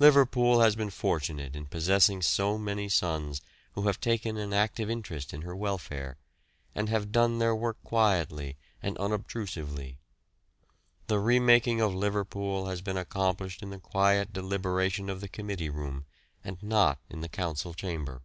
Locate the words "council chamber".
17.28-18.22